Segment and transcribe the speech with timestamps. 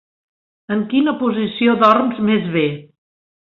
[0.75, 2.67] En quina posició dorms més bé?